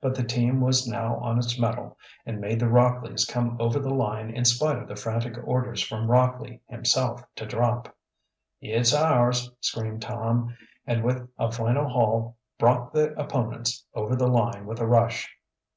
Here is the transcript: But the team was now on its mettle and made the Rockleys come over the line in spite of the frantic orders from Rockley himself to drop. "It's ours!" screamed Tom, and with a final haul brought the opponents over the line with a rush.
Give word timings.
But 0.00 0.14
the 0.14 0.22
team 0.22 0.60
was 0.60 0.86
now 0.86 1.16
on 1.16 1.36
its 1.36 1.58
mettle 1.58 1.98
and 2.24 2.40
made 2.40 2.60
the 2.60 2.68
Rockleys 2.68 3.24
come 3.28 3.56
over 3.60 3.80
the 3.80 3.92
line 3.92 4.30
in 4.30 4.44
spite 4.44 4.78
of 4.78 4.86
the 4.86 4.94
frantic 4.94 5.34
orders 5.44 5.82
from 5.82 6.08
Rockley 6.08 6.62
himself 6.68 7.24
to 7.34 7.44
drop. 7.44 7.92
"It's 8.60 8.94
ours!" 8.94 9.50
screamed 9.58 10.02
Tom, 10.02 10.56
and 10.86 11.02
with 11.02 11.28
a 11.40 11.50
final 11.50 11.88
haul 11.88 12.36
brought 12.56 12.92
the 12.92 13.20
opponents 13.20 13.84
over 13.94 14.14
the 14.14 14.28
line 14.28 14.64
with 14.66 14.78
a 14.78 14.86
rush. 14.86 15.28